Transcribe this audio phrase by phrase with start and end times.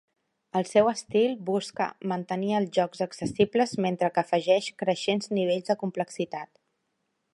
[0.59, 6.53] El seu estil busca mantenir els jocs accessibles mentre que afegeix creixents nivells de complexitat.